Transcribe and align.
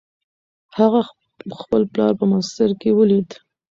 هغه 0.77 0.99
خپل 1.61 1.81
پلار 1.91 2.11
په 2.19 2.25
مصر 2.31 2.69
کې 2.81 2.89
ولید. 2.97 3.29